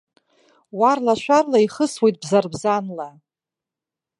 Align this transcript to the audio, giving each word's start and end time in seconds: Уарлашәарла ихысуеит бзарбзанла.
Уарлашәарла 0.79 1.57
ихысуеит 1.65 2.15
бзарбзанла. 2.21 3.09